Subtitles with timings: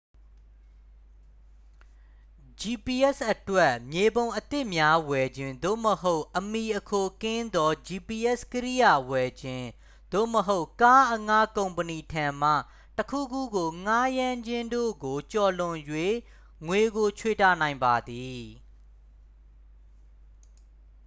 [2.59, 9.67] gps အတွက် မြေပုံအသစ်များဝယ်ခြင်း သို့မဟုတ် အမှီအခိုကင်းသော gps ကိရိယာဝယ်ခြင်း
[10.13, 12.51] သို့မဟုတ် ကားအငှားကုမ္ပဏီထံမှ
[12.97, 15.77] တစ် ခုခုကိုငှားရမ်းခြင်းတို့ကိုကျော်လွန်၍
[16.67, 18.43] ငွေကိုခြွေတာနိုင်ပါသည်